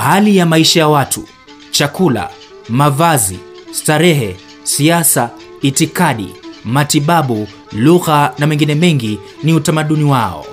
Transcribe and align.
hali 0.00 0.36
ya 0.36 0.46
maisha 0.46 0.80
ya 0.80 0.88
watu, 0.88 1.24
chakula, 1.70 2.30
mavazi, 2.68 3.38
starehe, 3.72 4.36
siasa, 4.62 5.30
itikadi, 5.62 6.28
matibabu, 6.64 7.48
lugha 7.72 8.34
na 8.38 8.46
mengine 8.46 8.74
mengi 8.74 9.18
ni 9.42 9.52
utamaduni 9.54 10.04
wao. 10.04 10.46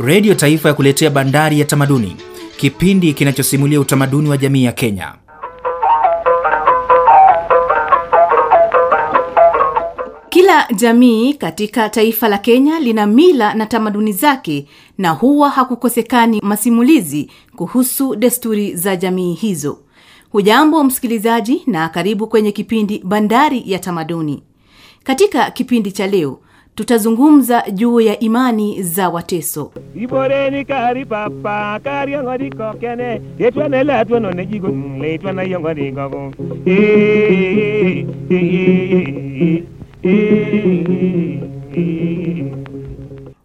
Redio 0.00 0.34
Taifa 0.34 0.68
ya 0.68 0.74
kuletea 0.74 1.10
Bandari 1.10 1.60
ya 1.60 1.64
Tamaduni, 1.66 2.16
kipindi 2.56 3.12
kinachosimulia 3.14 3.80
utamaduni 3.80 4.28
wa 4.28 4.36
jamii 4.36 4.64
ya 4.64 4.72
Kenya. 4.72 5.14
Kila 10.50 10.66
jamii 10.74 11.34
katika 11.34 11.88
taifa 11.88 12.28
la 12.28 12.38
Kenya 12.38 12.80
lina 12.80 13.06
mila 13.06 13.54
na 13.54 13.66
tamaduni 13.66 14.12
zake 14.12 14.66
na 14.98 15.10
huwa 15.10 15.50
hakukosekani 15.50 16.40
masimulizi 16.42 17.30
kuhusu 17.56 18.16
desturi 18.16 18.74
za 18.74 18.96
jamii 18.96 19.34
hizo. 19.34 19.78
Hujambo 20.32 20.84
msikilizaji 20.84 21.62
na 21.66 21.88
karibu 21.88 22.26
kwenye 22.26 22.52
kipindi 22.52 23.02
Bandari 23.04 23.62
ya 23.66 23.78
Tamaduni. 23.78 24.42
Katika 25.04 25.50
kipindi 25.50 25.92
cha 25.92 26.06
leo 26.06 26.38
tutazungumza 26.74 27.64
juu 27.70 28.00
ya 28.00 28.18
imani 28.20 28.82
za 28.82 29.08
Wateso. 29.08 29.72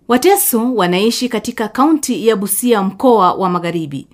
Wateso 0.08 0.74
wanaishi 0.76 1.30
katika 1.30 1.68
kaunti 1.68 2.28
ya 2.28 2.36
Busia, 2.36 2.82
mkoa 2.84 3.34
wa 3.34 3.50
Magharibi. 3.50 4.08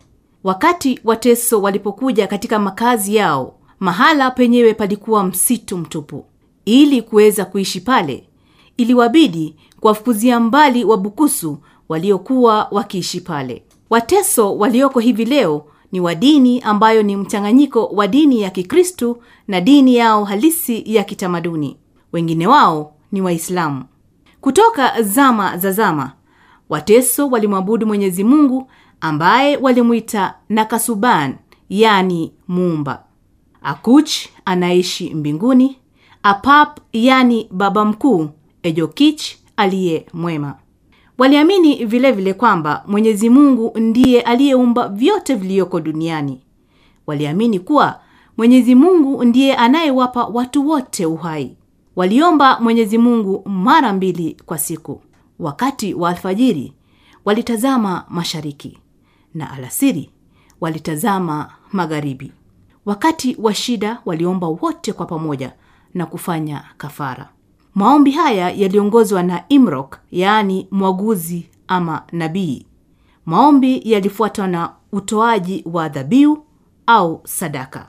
Wakati 0.43 0.99
Wateso 1.03 1.61
walipokuja 1.61 2.27
katika 2.27 2.59
makazi 2.59 3.15
yao, 3.15 3.53
mahala 3.79 4.31
penyewe 4.31 4.73
palikuwa 4.73 5.23
msitu 5.23 5.77
mtupu. 5.77 6.25
Ili 6.65 7.01
kuweza 7.01 7.45
kuishi 7.45 7.81
pale, 7.81 8.23
iliwabidi 8.77 9.55
kuwafukuzia 9.79 10.39
mbali 10.39 10.83
Wabukusu 10.85 11.57
waliokuwa 11.89 12.67
wakiishi 12.71 13.21
pale. 13.21 13.63
Wateso 13.89 14.57
walioko 14.57 14.99
hivi 14.99 15.25
leo 15.25 15.65
ni 15.91 15.99
wa 15.99 16.15
dini 16.15 16.59
ambayo 16.61 17.03
ni 17.03 17.15
mchanganyiko 17.15 17.85
wa 17.85 18.07
dini 18.07 18.41
ya 18.41 18.49
Kikristu 18.49 19.17
na 19.47 19.61
dini 19.61 19.95
yao 19.95 20.23
halisi 20.23 20.83
ya 20.85 21.03
kitamaduni. 21.03 21.77
Wengine 22.13 22.47
wao 22.47 22.93
ni 23.11 23.21
Waislamu. 23.21 23.83
Kutoka 24.41 25.01
zama 25.01 25.57
za 25.57 25.71
zama, 25.71 26.11
Wateso 26.69 27.27
walimwabudu 27.29 27.87
Mwenyezi 27.87 28.23
Mungu 28.23 28.71
ambaye 29.01 29.57
walimwita 29.57 30.35
Nakasuban, 30.49 31.35
yani 31.69 32.33
muumba. 32.47 33.03
Akuch 33.63 34.11
anaishi 34.45 35.13
mbinguni, 35.13 35.77
Apap 36.23 36.79
yani 36.93 37.47
baba 37.51 37.85
mkuu, 37.85 38.29
Ejokich 38.63 39.37
aliye 39.57 40.05
mwema. 40.13 40.55
Waliamini 41.17 41.75
vilevile 41.75 42.11
vile 42.11 42.33
kwamba 42.33 42.83
Mwenyezi 42.87 43.29
Mungu 43.29 43.71
ndiye 43.79 44.21
aliyeumba 44.21 44.87
vyote 44.87 45.35
viliyoko 45.35 45.79
duniani. 45.79 46.41
Waliamini 47.07 47.59
kuwa 47.59 47.99
Mwenyezi 48.37 48.75
Mungu 48.75 49.23
ndiye 49.23 49.55
anayewapa 49.55 50.25
watu 50.25 50.67
wote 50.69 51.05
uhai. 51.05 51.57
Waliomba 52.01 52.59
Mwenyezi 52.59 52.97
Mungu 52.97 53.41
mara 53.49 53.93
mbili 53.93 54.37
kwa 54.45 54.57
siku. 54.57 55.01
Wakati 55.39 55.93
wa 55.93 56.09
alfajiri 56.09 56.73
walitazama 57.25 58.05
mashariki 58.09 58.77
na 59.33 59.51
alasiri 59.51 60.09
walitazama 60.61 61.49
magharibi. 61.71 62.31
Wakati 62.85 63.37
wa 63.39 63.53
shida 63.53 64.01
waliomba 64.05 64.47
wote 64.47 64.93
kwa 64.93 65.05
pamoja 65.05 65.53
na 65.93 66.05
kufanya 66.05 66.63
kafara. 66.77 67.29
Maombi 67.75 68.11
haya 68.11 68.49
yaliongozwa 68.51 69.23
na 69.23 69.43
Imrok, 69.49 69.97
yaani 70.11 70.67
mwaguzi 70.71 71.49
ama 71.67 72.03
nabii. 72.11 72.65
Maombi 73.25 73.81
yalifuatwa 73.91 74.47
na 74.47 74.73
utoaji 74.91 75.63
wa 75.65 75.89
dhabihu 75.89 76.45
au 76.87 77.21
sadaka. 77.23 77.87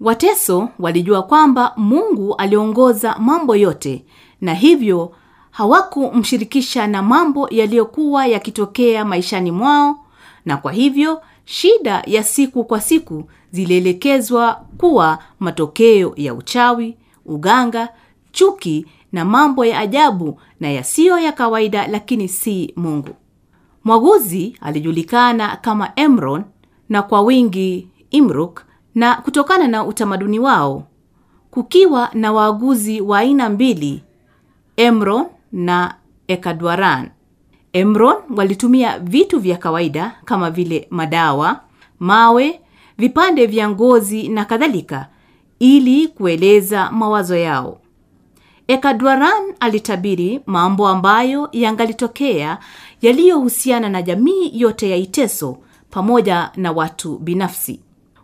Wateso 0.00 0.68
walijua 0.78 1.22
kwamba 1.22 1.72
Mungu 1.76 2.34
aliongoza 2.34 3.16
mambo 3.18 3.56
yote 3.56 4.04
na 4.40 4.54
hivyo 4.54 5.12
hawakumshirikisha 5.50 6.86
na 6.86 7.02
mambo 7.02 7.48
yaliyokuwa 7.50 8.26
yakitokea 8.26 9.04
maishani 9.04 9.50
mwao, 9.50 9.98
na 10.44 10.56
kwa 10.56 10.72
hivyo 10.72 11.22
shida 11.44 12.02
ya 12.06 12.22
siku 12.22 12.64
kwa 12.64 12.80
siku 12.80 13.24
zilielekezwa 13.50 14.64
kuwa 14.78 15.18
matokeo 15.40 16.12
ya 16.16 16.34
uchawi, 16.34 16.96
uganga, 17.26 17.88
chuki 18.32 18.86
na 19.12 19.24
mambo 19.24 19.64
ya 19.64 19.78
ajabu 19.78 20.40
na 20.60 20.70
yasiyo 20.70 21.18
ya 21.18 21.32
kawaida, 21.32 21.86
lakini 21.86 22.28
si 22.28 22.72
Mungu. 22.76 23.14
Mwaguzi 23.84 24.56
alijulikana 24.60 25.56
kama 25.56 25.92
Emron 25.96 26.44
na 26.88 27.02
kwa 27.02 27.20
wingi 27.20 27.88
Imruk, 28.10 28.62
na 28.98 29.14
kutokana 29.14 29.68
na 29.68 29.84
utamaduni 29.84 30.38
wao 30.38 30.82
kukiwa 31.50 32.10
na 32.14 32.32
waaguzi 32.32 33.00
wa 33.00 33.18
aina 33.18 33.48
mbili, 33.50 34.02
Emron 34.76 35.26
na 35.52 35.94
Ekadwaran. 36.28 37.08
Emron 37.72 38.16
walitumia 38.36 38.98
vitu 38.98 39.40
vya 39.40 39.56
kawaida 39.56 40.16
kama 40.24 40.50
vile 40.50 40.86
madawa, 40.90 41.60
mawe, 42.00 42.60
vipande 42.98 43.46
vya 43.46 43.70
ngozi 43.70 44.28
na 44.28 44.44
kadhalika 44.44 45.08
ili 45.58 46.08
kueleza 46.08 46.90
mawazo 46.90 47.36
yao. 47.36 47.80
Ekadwaran 48.68 49.54
alitabiri 49.60 50.40
mambo 50.46 50.88
ambayo 50.88 51.48
yangalitokea 51.52 52.58
yaliyohusiana 53.02 53.88
na 53.88 54.02
jamii 54.02 54.60
yote 54.60 54.90
ya 54.90 54.96
Iteso 54.96 55.58
pamoja 55.90 56.50
na 56.56 56.72
watu 56.72 57.18
binafsi. 57.18 57.80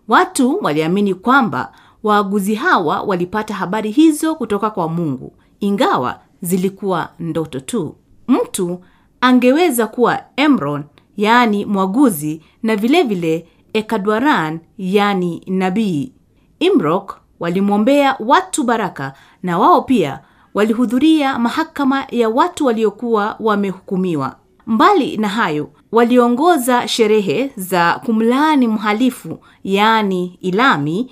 Watu 0.08 0.58
waliamini 0.62 1.14
kwamba 1.14 1.72
waaguzi 2.02 2.54
hawa 2.54 3.02
walipata 3.02 3.54
habari 3.54 3.90
hizo 3.90 4.34
kutoka 4.34 4.70
kwa 4.70 4.88
Mungu, 4.88 5.32
ingawa 5.60 6.20
zilikuwa 6.42 7.08
ndoto 7.18 7.60
tu. 7.60 7.94
Mtu 8.28 8.80
angeweza 9.20 9.86
kuwa 9.86 10.20
Emron, 10.36 10.84
yaani 11.16 11.64
mwaguzi, 11.64 12.42
na 12.62 12.76
vilevile 12.76 13.36
vile 13.36 13.48
Ekadwaran, 13.72 14.60
yaani 14.78 15.42
nabii. 15.46 16.12
Imrok 16.58 17.20
walimwombea 17.40 18.16
watu 18.20 18.64
baraka, 18.64 19.12
na 19.42 19.58
wao 19.58 19.82
pia 19.82 20.20
walihudhuria 20.54 21.38
mahakama 21.38 22.06
ya 22.10 22.28
watu 22.28 22.66
waliokuwa 22.66 23.36
wamehukumiwa. 23.40 24.36
Mbali 24.66 25.16
na 25.16 25.28
hayo, 25.28 25.70
waliongoza 25.92 26.88
sherehe 26.88 27.50
za 27.56 28.00
kumlaani 28.04 28.68
mhalifu, 28.68 29.38
yaani 29.64 30.38
ilami, 30.40 31.10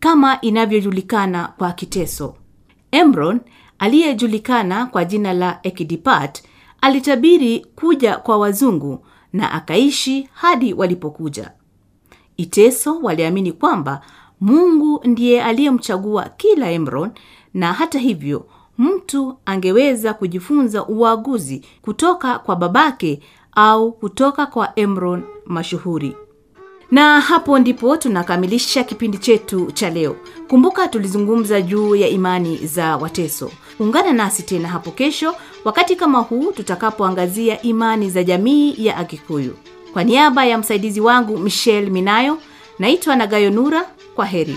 kama 0.00 0.40
inavyojulikana 0.40 1.48
kwa 1.58 1.72
Kiteso. 1.72 2.34
Emron 2.90 3.40
aliyejulikana 3.78 4.86
kwa 4.86 5.04
jina 5.04 5.32
la 5.32 5.58
Ekidipat 5.62 6.42
alitabiri 6.80 7.66
kuja 7.76 8.16
kwa 8.16 8.38
wazungu 8.38 9.06
na 9.32 9.52
akaishi 9.52 10.28
hadi 10.32 10.74
walipokuja. 10.74 11.50
Iteso 12.36 12.98
waliamini 13.02 13.52
kwamba 13.52 14.00
Mungu 14.40 15.00
ndiye 15.04 15.42
aliyemchagua 15.44 16.28
kila 16.36 16.70
Emron, 16.70 17.10
na 17.54 17.72
hata 17.72 17.98
hivyo 17.98 18.46
mtu 18.78 19.36
angeweza 19.46 20.14
kujifunza 20.14 20.86
uaguzi 20.86 21.62
kutoka 21.82 22.38
kwa 22.38 22.56
babake 22.56 23.20
au 23.52 23.92
kutoka 23.92 24.46
kwa 24.46 24.72
Emron 24.78 25.22
mashuhuri. 25.46 26.16
Na 26.90 27.20
hapo 27.20 27.58
ndipo 27.58 27.96
tunakamilisha 27.96 28.84
kipindi 28.84 29.18
chetu 29.18 29.72
cha 29.72 29.90
leo. 29.90 30.16
Kumbuka 30.48 30.88
tulizungumza 30.88 31.60
juu 31.62 31.94
ya 31.96 32.08
imani 32.08 32.56
za 32.66 32.96
Wateso. 32.96 33.50
Ungana 33.78 34.12
nasi 34.12 34.42
tena 34.42 34.68
hapo 34.68 34.90
kesho 34.90 35.34
wakati 35.64 35.96
kama 35.96 36.18
huu 36.18 36.52
tutakapoangazia 36.52 37.62
imani 37.62 38.10
za 38.10 38.22
jamii 38.24 38.74
ya 38.86 38.96
Akikuyu. 38.96 39.54
Kwa 39.92 40.04
niaba 40.04 40.44
ya 40.44 40.58
msaidizi 40.58 41.00
wangu 41.00 41.38
Michelle 41.38 41.90
Minayo, 41.90 42.38
naitwa 42.78 43.16
Nagayo 43.16 43.50
Nura. 43.50 43.84
Kwa 44.14 44.26
heri. 44.26 44.56